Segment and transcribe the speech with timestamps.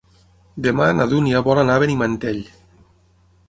[0.67, 2.41] Demà na Dúnia vol anar a Benimantell.